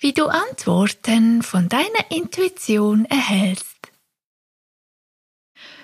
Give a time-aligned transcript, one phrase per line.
[0.00, 3.76] wie du Antworten von deiner Intuition erhältst.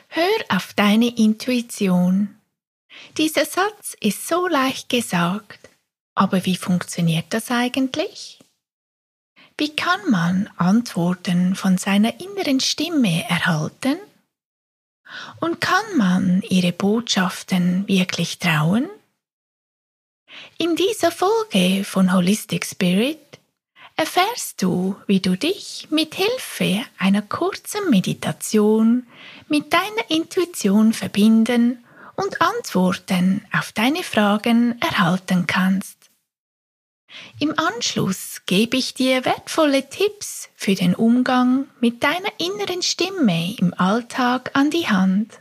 [0.08, 2.40] Hör auf deine Intuition.
[3.18, 5.68] Dieser Satz ist so leicht gesagt,
[6.14, 8.38] aber wie funktioniert das eigentlich?
[9.58, 13.98] Wie kann man Antworten von seiner inneren Stimme erhalten?
[15.40, 18.88] Und kann man ihre Botschaften wirklich trauen?
[20.58, 23.23] In dieser Folge von Holistic Spirit
[23.96, 29.06] erfährst du, wie du dich mit Hilfe einer kurzen Meditation
[29.48, 31.84] mit deiner Intuition verbinden
[32.16, 35.98] und Antworten auf deine Fragen erhalten kannst.
[37.38, 43.72] Im Anschluss gebe ich dir wertvolle Tipps für den Umgang mit deiner inneren Stimme im
[43.74, 45.40] Alltag an die Hand.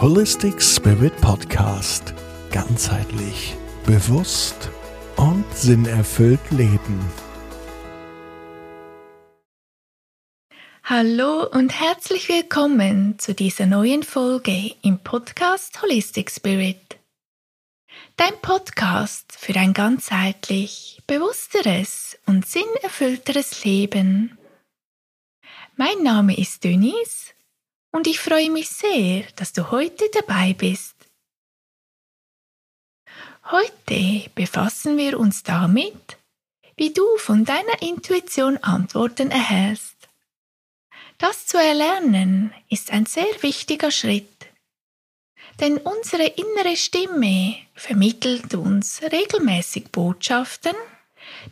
[0.00, 2.14] Holistic Spirit Podcast.
[2.50, 3.54] Ganzheitlich,
[3.86, 4.68] bewusst
[5.16, 7.00] und sinnerfüllt leben.
[10.86, 16.98] Hallo und herzlich willkommen zu dieser neuen Folge im Podcast Holistic Spirit.
[18.16, 24.36] Dein Podcast für ein ganzheitlich bewussteres und sinnerfüllteres Leben.
[25.76, 27.32] Mein Name ist Denise
[27.90, 30.96] und ich freue mich sehr, dass du heute dabei bist.
[33.50, 36.18] Heute befassen wir uns damit,
[36.76, 39.93] wie du von deiner Intuition Antworten erhältst.
[41.18, 44.28] Das zu erlernen ist ein sehr wichtiger Schritt.
[45.60, 50.74] Denn unsere innere Stimme vermittelt uns regelmäßig Botschaften,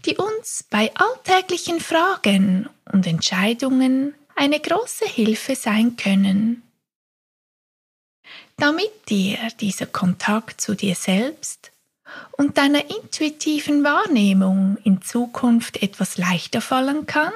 [0.05, 6.63] die uns bei alltäglichen Fragen und Entscheidungen eine große Hilfe sein können.
[8.57, 11.73] Damit dir dieser Kontakt zu dir selbst
[12.33, 17.33] und deiner intuitiven Wahrnehmung in Zukunft etwas leichter fallen kann,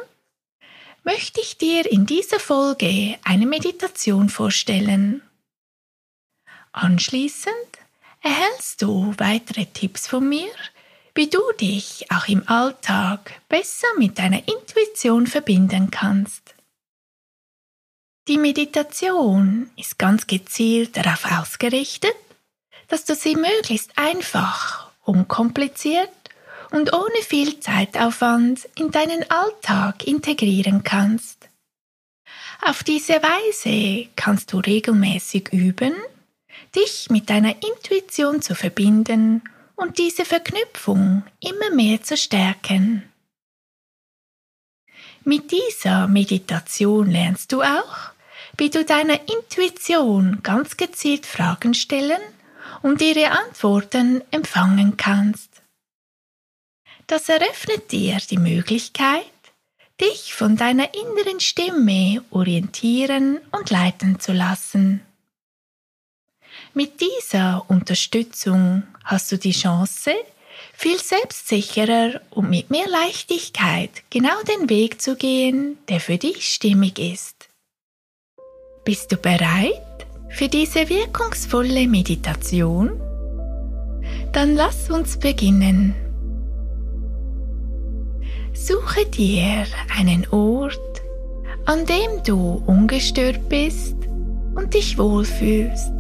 [1.06, 5.22] möchte ich dir in dieser Folge eine Meditation vorstellen.
[6.72, 7.54] Anschließend
[8.22, 10.50] erhältst du weitere Tipps von mir,
[11.14, 16.56] wie du dich auch im Alltag besser mit deiner Intuition verbinden kannst.
[18.26, 22.16] Die Meditation ist ganz gezielt darauf ausgerichtet,
[22.88, 26.10] dass du sie möglichst einfach, unkompliziert
[26.70, 31.48] und ohne viel Zeitaufwand in deinen Alltag integrieren kannst.
[32.62, 35.94] Auf diese Weise kannst du regelmäßig üben,
[36.74, 39.42] dich mit deiner Intuition zu verbinden
[39.76, 43.10] und diese Verknüpfung immer mehr zu stärken.
[45.24, 48.12] Mit dieser Meditation lernst du auch,
[48.58, 52.20] wie du deiner Intuition ganz gezielt Fragen stellen
[52.82, 55.55] und ihre Antworten empfangen kannst.
[57.06, 59.24] Das eröffnet dir die Möglichkeit,
[60.00, 65.02] dich von deiner inneren Stimme orientieren und leiten zu lassen.
[66.74, 70.12] Mit dieser Unterstützung hast du die Chance,
[70.72, 76.98] viel selbstsicherer und mit mehr Leichtigkeit genau den Weg zu gehen, der für dich stimmig
[76.98, 77.48] ist.
[78.84, 83.00] Bist du bereit für diese wirkungsvolle Meditation?
[84.32, 86.05] Dann lass uns beginnen.
[88.56, 91.02] Suche dir einen Ort,
[91.66, 93.96] an dem du ungestört bist
[94.54, 95.92] und dich wohlfühlst.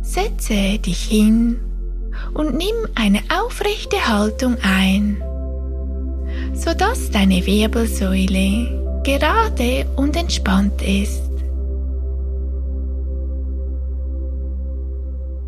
[0.00, 1.58] Setze dich hin
[2.34, 5.22] und nimm eine aufrechte Haltung ein,
[6.54, 11.30] sodass deine Wirbelsäule gerade und entspannt ist.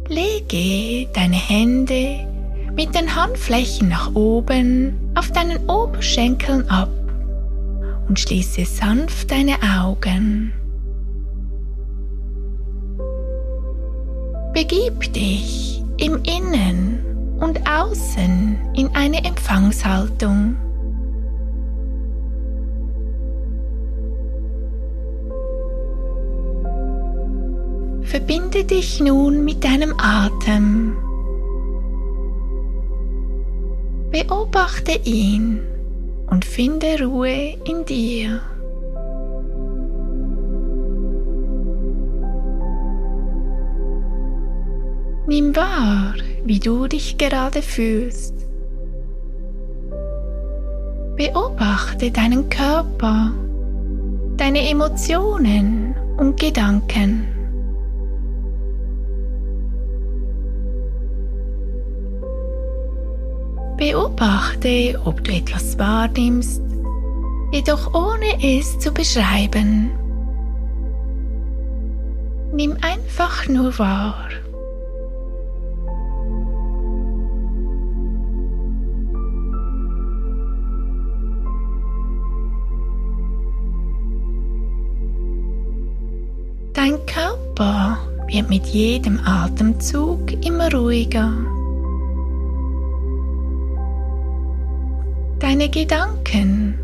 [0.08, 2.33] Lege deine Hände
[2.76, 6.90] mit den Handflächen nach oben auf deinen Oberschenkeln ab
[8.08, 10.52] und schließe sanft deine Augen.
[14.52, 20.56] Begib dich im Innen und Außen in eine Empfangshaltung.
[28.02, 31.03] Verbinde dich nun mit deinem Atem.
[34.14, 35.58] Beobachte ihn
[36.30, 38.40] und finde Ruhe in dir.
[45.26, 46.14] Nimm wahr,
[46.44, 48.34] wie du dich gerade fühlst.
[51.16, 53.32] Beobachte deinen Körper,
[54.36, 57.33] deine Emotionen und Gedanken.
[63.84, 66.62] Beobachte, ob du etwas wahrnimmst,
[67.52, 69.90] jedoch ohne es zu beschreiben.
[72.54, 74.30] Nimm einfach nur wahr.
[86.72, 87.98] Dein Körper
[88.28, 91.34] wird mit jedem Atemzug immer ruhiger.
[95.46, 96.78] Deine Gedanken,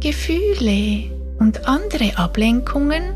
[0.00, 3.14] Gefühle und andere Ablenkungen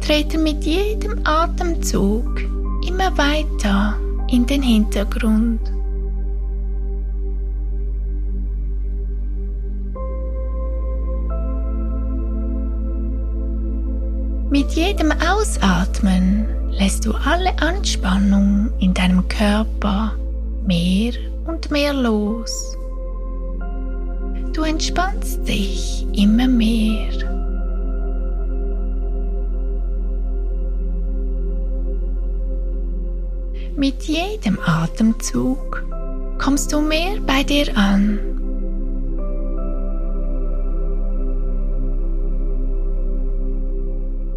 [0.00, 2.40] treten mit jedem Atemzug
[2.88, 3.96] immer weiter
[4.28, 5.60] in den Hintergrund.
[14.50, 20.16] Mit jedem Ausatmen lässt du alle Anspannung in deinem Körper
[20.66, 21.12] mehr
[21.46, 22.76] und mehr los.
[24.54, 27.10] Du entspannst dich immer mehr.
[33.76, 35.84] Mit jedem Atemzug
[36.38, 38.20] kommst du mehr bei dir an.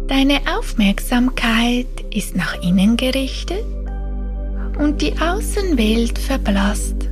[0.08, 3.64] Deine Aufmerksamkeit ist nach innen gerichtet
[4.80, 7.07] und die Außenwelt verblasst.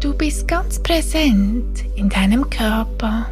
[0.00, 3.26] Du bist ganz präsent in deinem Körper.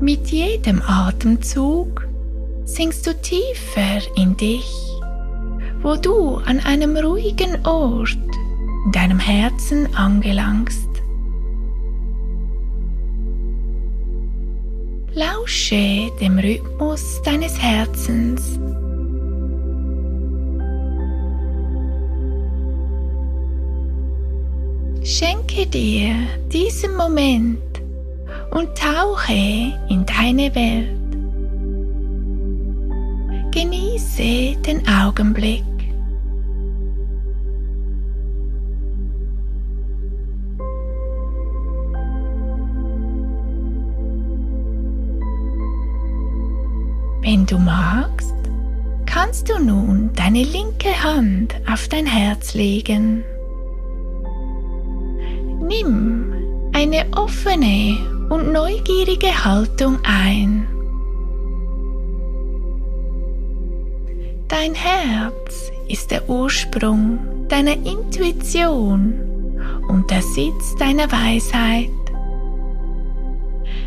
[0.00, 2.06] Mit jedem Atemzug
[2.64, 4.70] sinkst du tiefer in dich,
[5.82, 8.16] wo du an einem ruhigen Ort
[8.84, 10.91] in deinem Herzen angelangst.
[15.14, 18.58] Lausche dem Rhythmus deines Herzens.
[25.04, 26.14] Schenke dir
[26.50, 27.60] diesen Moment
[28.52, 29.32] und tauche
[29.90, 30.88] in deine Welt.
[33.50, 35.71] Genieße den Augenblick.
[47.32, 48.34] Wenn du magst,
[49.06, 53.24] kannst du nun deine linke Hand auf dein Herz legen.
[55.66, 56.34] Nimm
[56.74, 57.96] eine offene
[58.28, 60.68] und neugierige Haltung ein.
[64.48, 69.14] Dein Herz ist der Ursprung deiner Intuition
[69.88, 71.88] und der Sitz deiner Weisheit.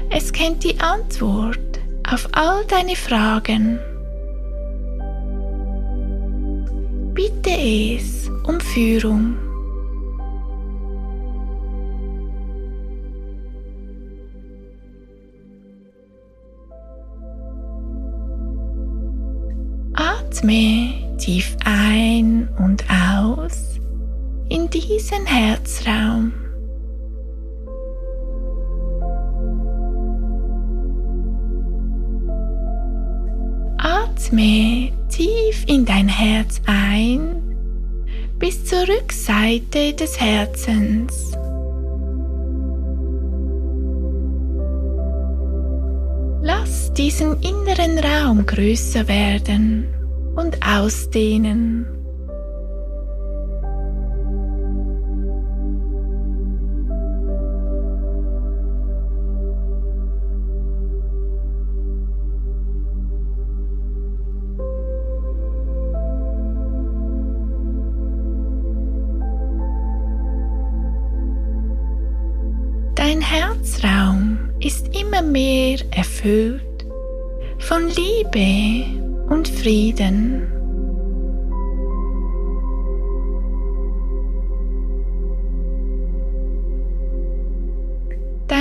[0.09, 1.59] Es kennt die Antwort
[2.11, 3.79] auf all deine Fragen.
[7.13, 9.37] Bitte es um Führung.
[19.93, 23.79] Atme tief ein und aus
[24.49, 26.44] in diesen Herzraum.
[34.25, 37.43] Atme tief in dein Herz ein
[38.39, 41.31] bis zur Rückseite des Herzens.
[46.41, 49.85] Lass diesen inneren Raum größer werden
[50.35, 51.94] und ausdehnen.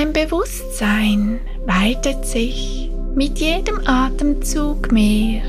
[0.05, 5.43] Dein Bewusstsein weitet sich mit jedem Atemzug mehr.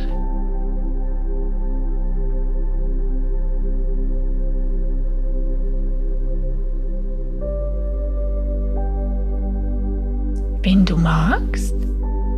[10.63, 11.75] Wenn du magst,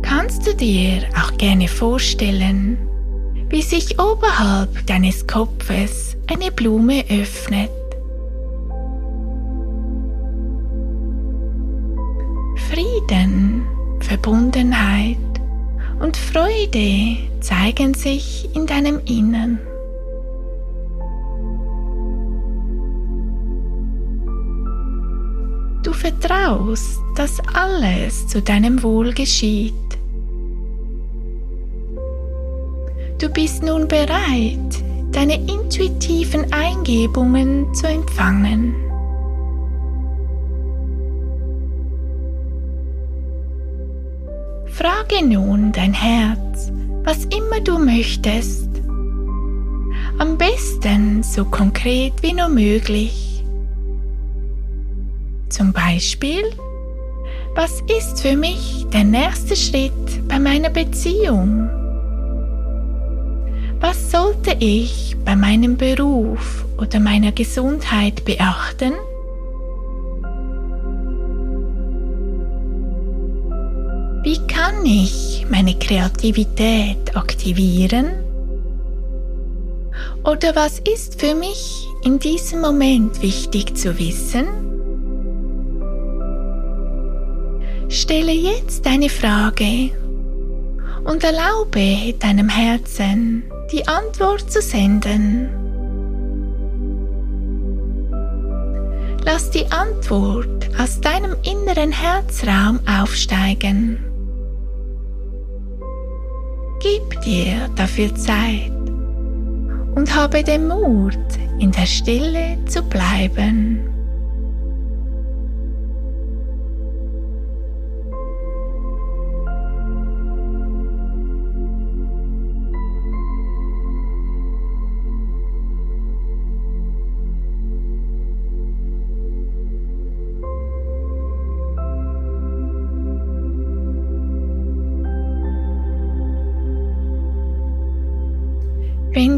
[0.02, 2.78] kannst du dir auch gerne vorstellen,
[3.48, 7.70] wie sich oberhalb deines Kopfes eine Blume öffnet.
[16.68, 19.58] Freude zeigen sich in deinem Innern.
[25.82, 29.72] Du vertraust, dass alles zu deinem Wohl geschieht.
[33.18, 38.87] Du bist nun bereit, deine intuitiven Eingebungen zu empfangen.
[45.08, 46.70] Frage nun dein Herz,
[47.04, 48.68] was immer du möchtest.
[50.18, 53.42] Am besten so konkret wie nur möglich.
[55.48, 56.42] Zum Beispiel,
[57.54, 61.70] was ist für mich der nächste Schritt bei meiner Beziehung?
[63.80, 68.92] Was sollte ich bei meinem Beruf oder meiner Gesundheit beachten?
[74.78, 78.10] Kann ich meine Kreativität aktivieren?
[80.24, 84.46] Oder was ist für mich in diesem Moment wichtig zu wissen?
[87.88, 89.90] Stelle jetzt deine Frage
[91.04, 95.48] und erlaube deinem Herzen die Antwort zu senden.
[99.24, 104.07] Lass die Antwort aus deinem inneren Herzraum aufsteigen.
[106.80, 108.70] Gib dir dafür Zeit
[109.96, 111.18] und habe den Mut,
[111.58, 113.97] in der Stille zu bleiben.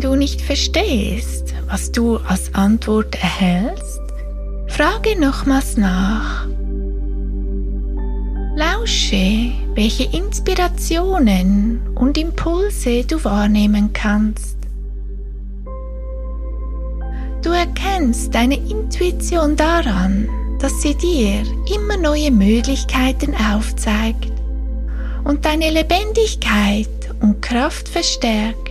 [0.00, 4.00] Wenn du nicht verstehst, was du als Antwort erhältst,
[4.66, 6.46] frage nochmals nach.
[8.56, 14.56] Lausche, welche Inspirationen und Impulse du wahrnehmen kannst.
[17.42, 20.26] Du erkennst deine Intuition daran,
[20.60, 21.42] dass sie dir
[21.76, 24.32] immer neue Möglichkeiten aufzeigt
[25.24, 26.88] und deine Lebendigkeit
[27.20, 28.69] und Kraft verstärkt.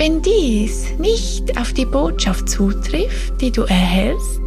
[0.00, 4.40] Wenn dies nicht auf die Botschaft zutrifft, die du erhältst,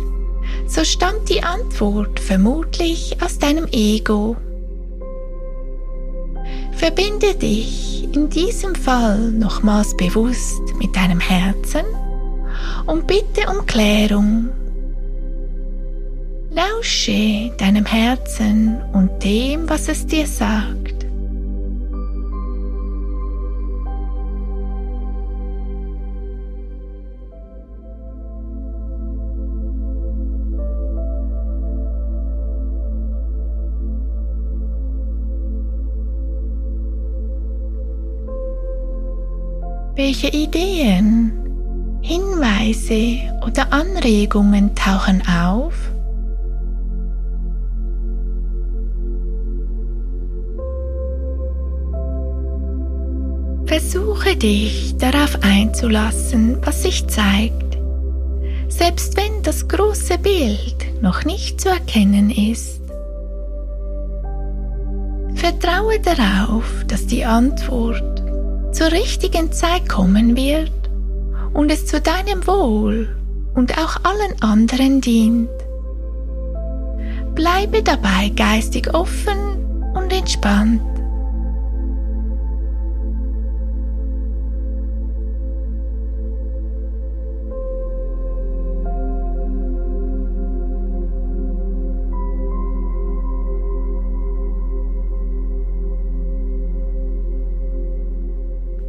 [0.65, 4.35] so stammt die Antwort vermutlich aus deinem Ego.
[6.71, 11.85] Verbinde dich in diesem Fall nochmals bewusst mit deinem Herzen
[12.87, 14.49] und bitte um Klärung.
[16.49, 20.82] Lausche deinem Herzen und dem, was es dir sagt.
[40.05, 41.31] Welche Ideen,
[42.01, 45.73] Hinweise oder Anregungen tauchen auf?
[53.65, 57.77] Versuche dich darauf einzulassen, was sich zeigt,
[58.67, 62.81] selbst wenn das große Bild noch nicht zu erkennen ist.
[65.35, 68.12] Vertraue darauf, dass die Antwort
[68.73, 70.71] zur richtigen Zeit kommen wird
[71.53, 73.15] und es zu deinem Wohl
[73.53, 75.49] und auch allen anderen dient.
[77.35, 79.37] Bleibe dabei geistig offen
[79.93, 80.81] und entspannt.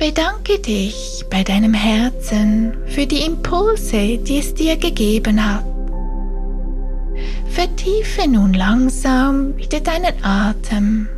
[0.07, 5.65] Bedanke dich bei deinem Herzen für die Impulse, die es dir gegeben hat.
[7.49, 11.09] Vertiefe nun langsam wieder deinen Atem.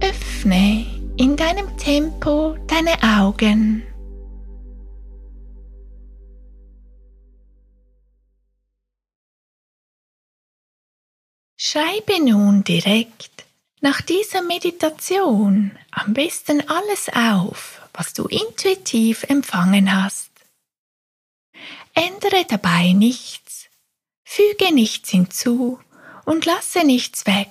[0.00, 0.86] Öffne
[1.18, 3.82] in deinem Tempo deine Augen.
[11.58, 13.43] Schreibe nun direkt
[13.84, 20.30] nach dieser Meditation am besten alles auf, was du intuitiv empfangen hast.
[21.92, 23.68] Ändere dabei nichts.
[24.24, 25.78] füge nichts hinzu
[26.24, 27.50] und lasse nichts weg.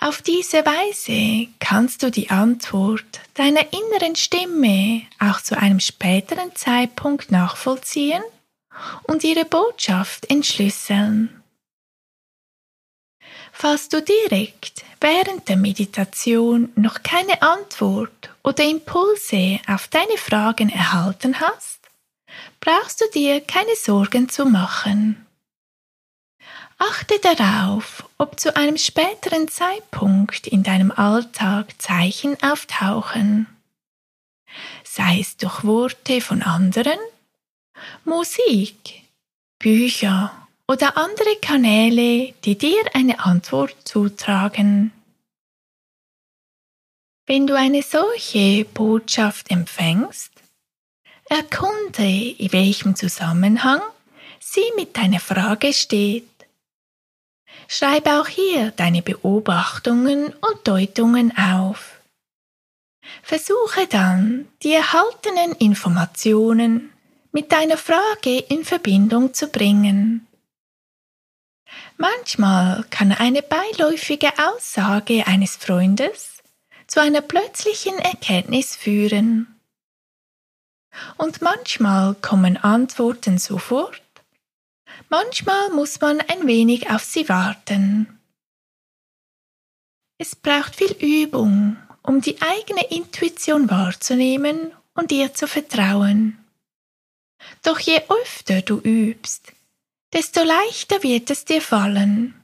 [0.00, 7.32] Auf diese Weise kannst du die Antwort deiner inneren Stimme auch zu einem späteren Zeitpunkt
[7.32, 8.22] nachvollziehen
[9.02, 11.37] und ihre Botschaft entschlüsseln.
[13.60, 21.40] Falls du direkt während der Meditation noch keine Antwort oder Impulse auf deine Fragen erhalten
[21.40, 21.80] hast,
[22.60, 25.26] brauchst du dir keine Sorgen zu machen.
[26.78, 33.48] Achte darauf, ob zu einem späteren Zeitpunkt in deinem Alltag Zeichen auftauchen,
[34.84, 37.00] sei es durch Worte von anderen,
[38.04, 39.02] Musik,
[39.58, 44.92] Bücher oder andere Kanäle, die dir eine Antwort zutragen.
[47.26, 50.30] Wenn du eine solche Botschaft empfängst,
[51.28, 53.80] erkunde, in welchem Zusammenhang
[54.40, 56.28] sie mit deiner Frage steht.
[57.66, 62.00] Schreibe auch hier deine Beobachtungen und Deutungen auf.
[63.22, 66.90] Versuche dann, die erhaltenen Informationen
[67.32, 70.27] mit deiner Frage in Verbindung zu bringen.
[72.00, 76.44] Manchmal kann eine beiläufige Aussage eines Freundes
[76.86, 79.60] zu einer plötzlichen Erkenntnis führen.
[81.16, 84.00] Und manchmal kommen Antworten sofort,
[85.08, 88.20] manchmal muss man ein wenig auf sie warten.
[90.18, 96.38] Es braucht viel Übung, um die eigene Intuition wahrzunehmen und ihr zu vertrauen.
[97.64, 99.52] Doch je öfter du übst,
[100.12, 102.34] desto leichter wird es dir fallen.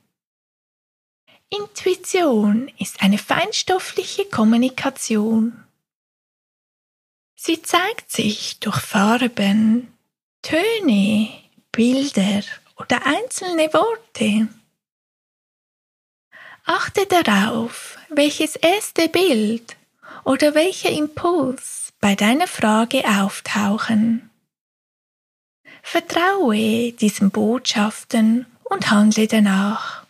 [1.50, 5.64] Intuition ist eine feinstoffliche Kommunikation.
[7.36, 9.92] Sie zeigt sich durch Farben,
[10.42, 11.28] Töne,
[11.70, 12.42] Bilder
[12.76, 14.48] oder einzelne Worte.
[16.64, 19.76] Achte darauf, welches erste Bild
[20.24, 24.30] oder welcher Impuls bei deiner Frage auftauchen.
[25.86, 30.04] Vertraue diesen Botschaften und handle danach.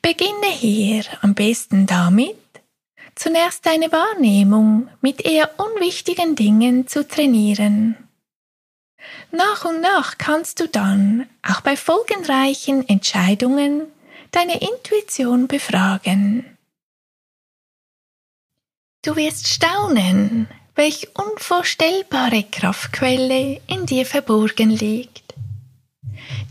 [0.00, 2.38] Beginne hier am besten damit,
[3.14, 7.96] zunächst deine Wahrnehmung mit eher unwichtigen Dingen zu trainieren.
[9.30, 13.82] Nach und nach kannst du dann auch bei folgenreichen Entscheidungen
[14.32, 16.56] deine Intuition befragen.
[19.04, 25.34] Du wirst staunen, welch unvorstellbare Kraftquelle in dir verborgen liegt.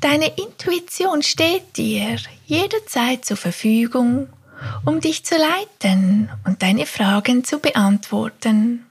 [0.02, 4.28] Deine Intuition steht dir jederzeit zur Verfügung,
[4.86, 8.86] um dich zu leiten und deine Fragen zu beantworten.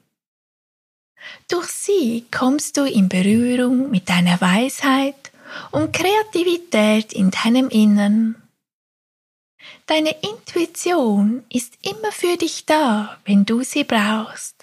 [1.49, 5.33] Durch sie kommst du in Berührung mit deiner Weisheit
[5.71, 8.37] und Kreativität in deinem Innern.
[9.85, 14.56] Deine Intuition ist immer für dich da, wenn du sie brauchst.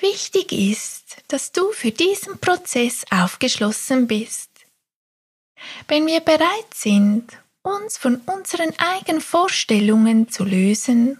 [0.00, 4.48] Wichtig ist, dass du für diesen Prozess aufgeschlossen bist.
[5.88, 7.26] Wenn wir bereit sind,
[7.62, 11.18] uns von unseren eigenen Vorstellungen zu lösen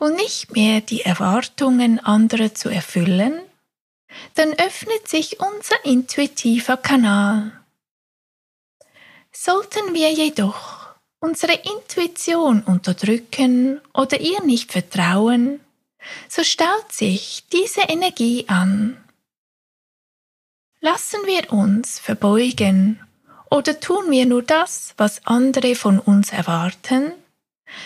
[0.00, 3.40] und nicht mehr die Erwartungen anderer zu erfüllen,
[4.34, 7.52] dann öffnet sich unser intuitiver Kanal.
[9.32, 10.88] Sollten wir jedoch
[11.20, 15.60] unsere Intuition unterdrücken oder ihr nicht vertrauen,
[16.28, 18.96] so staut sich diese Energie an.
[20.80, 23.00] Lassen wir uns verbeugen
[23.50, 27.12] oder tun wir nur das, was andere von uns erwarten,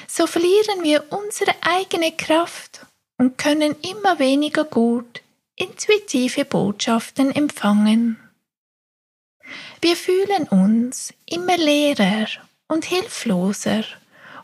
[0.07, 2.87] so verlieren wir unsere eigene Kraft
[3.19, 5.23] und können immer weniger gut
[5.57, 8.19] intuitive Botschaften empfangen.
[9.81, 12.27] Wir fühlen uns immer leerer
[12.69, 13.85] und hilfloser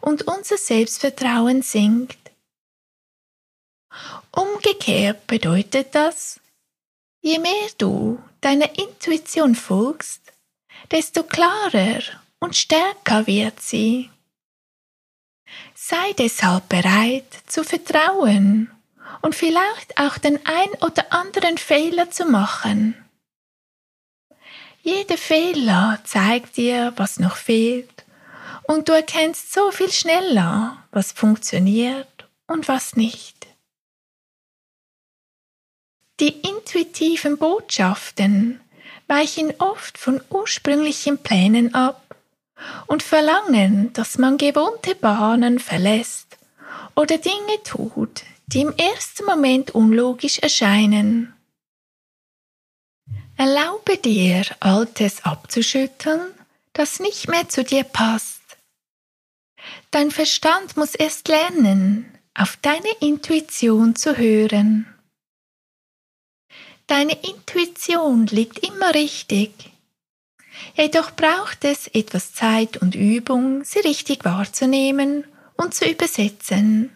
[0.00, 2.27] und unser Selbstvertrauen sinkt.
[4.30, 6.40] Umgekehrt bedeutet das,
[7.20, 10.20] je mehr du deiner Intuition folgst,
[10.90, 12.00] desto klarer
[12.38, 14.10] und stärker wird sie.
[15.74, 18.70] Sei deshalb bereit zu vertrauen
[19.22, 22.94] und vielleicht auch den ein oder anderen Fehler zu machen.
[24.82, 28.04] Jeder Fehler zeigt dir, was noch fehlt,
[28.64, 33.37] und du erkennst so viel schneller, was funktioniert und was nicht.
[36.20, 38.60] Die intuitiven Botschaften
[39.06, 42.16] weichen oft von ursprünglichen Plänen ab
[42.86, 46.36] und verlangen, dass man gewohnte Bahnen verlässt
[46.96, 51.34] oder Dinge tut, die im ersten Moment unlogisch erscheinen.
[53.36, 56.20] Erlaube dir, Altes abzuschütteln,
[56.72, 58.40] das nicht mehr zu dir passt.
[59.92, 64.92] Dein Verstand muss erst lernen, auf deine Intuition zu hören.
[66.88, 69.70] Deine Intuition liegt immer richtig.
[70.74, 75.24] Jedoch braucht es etwas Zeit und Übung, sie richtig wahrzunehmen
[75.56, 76.90] und zu übersetzen.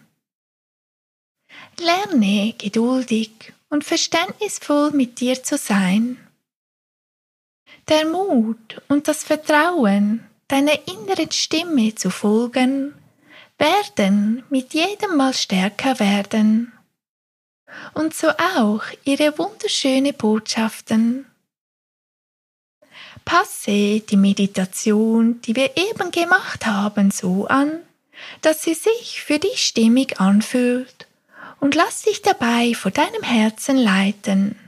[1.79, 6.17] Lerne geduldig und verständnisvoll mit dir zu sein.
[7.87, 12.95] Der Mut und das Vertrauen, deiner inneren Stimme zu folgen,
[13.59, 16.72] werden mit jedem Mal stärker werden.
[17.93, 21.25] Und so auch ihre wunderschöne Botschaften.
[23.25, 27.79] Passe die Meditation, die wir eben gemacht haben, so an,
[28.41, 31.07] dass sie sich für dich stimmig anfühlt
[31.59, 34.59] und lass dich dabei vor deinem Herzen leiten.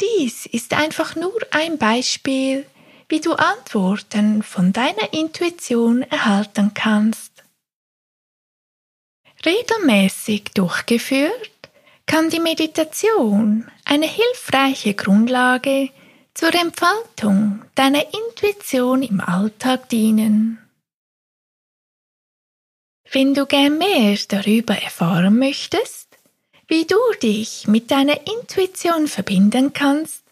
[0.00, 2.64] Dies ist einfach nur ein Beispiel,
[3.08, 7.27] wie du Antworten von deiner Intuition erhalten kannst.
[9.44, 11.50] Regelmäßig durchgeführt
[12.06, 15.90] kann die Meditation eine hilfreiche Grundlage
[16.34, 20.58] zur Entfaltung deiner Intuition im Alltag dienen.
[23.10, 26.08] Wenn du gern mehr darüber erfahren möchtest,
[26.66, 30.24] wie du dich mit deiner Intuition verbinden kannst,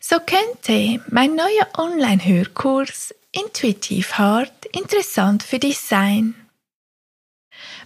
[0.00, 6.34] so könnte mein neuer Online-Hörkurs Intuitiv Hart interessant für dich sein.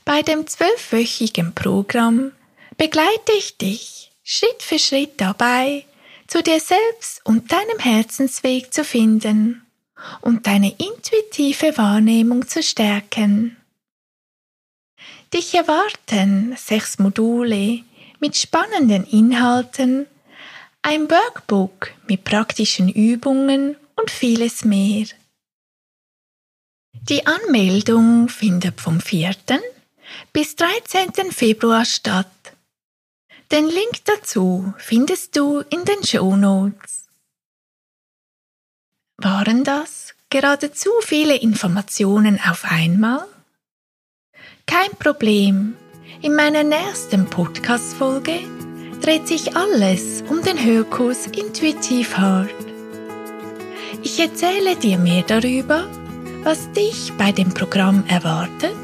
[0.05, 2.33] Bei dem zwölfwöchigen Programm
[2.77, 5.87] begleite ich dich Schritt für Schritt dabei,
[6.27, 9.64] zu dir selbst und deinem Herzensweg zu finden
[10.21, 13.57] und deine intuitive Wahrnehmung zu stärken.
[15.33, 17.81] Dich erwarten sechs Module
[18.21, 20.07] mit spannenden Inhalten,
[20.83, 25.07] ein Workbook mit praktischen Übungen und vieles mehr.
[27.09, 29.35] Die Anmeldung findet vom 4.
[30.33, 31.33] bis 13.
[31.33, 32.27] Februar statt.
[33.50, 37.09] Den Link dazu findest du in den Show Notes.
[39.18, 43.27] Waren das geradezu viele Informationen auf einmal?
[44.66, 45.77] Kein Problem.
[46.22, 48.40] In meiner nächsten Podcast-Folge
[49.00, 52.50] dreht sich alles um den Hörkurs Intuitiv Hart.
[54.03, 55.87] Ich erzähle dir mehr darüber,
[56.42, 58.84] was dich bei dem Programm erwartet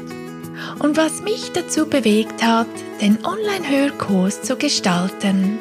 [0.81, 2.67] und was mich dazu bewegt hat,
[3.01, 5.59] den Online-Hörkurs zu gestalten.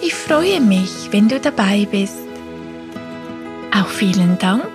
[0.00, 2.16] Ich freue mich, wenn du dabei bist.
[3.72, 4.70] Auch vielen Dank,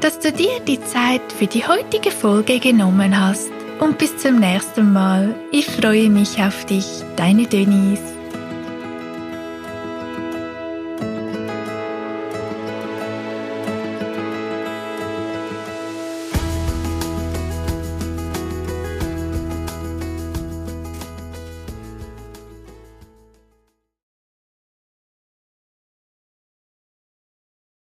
[0.00, 4.92] dass du dir die Zeit für die heutige Folge genommen hast und bis zum nächsten
[4.92, 5.34] Mal.
[5.50, 8.11] Ich freue mich auf dich, deine Denise.